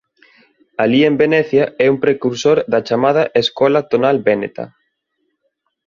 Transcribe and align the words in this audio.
Alí 0.83 0.99
en 1.09 1.15
Venecia 1.23 1.63
é 1.85 1.87
un 1.93 1.97
precursor 2.05 2.57
da 2.71 2.79
chamada 2.87 3.23
"Escola 3.41 3.79
tonal 3.91 4.17
véneta". 4.27 4.65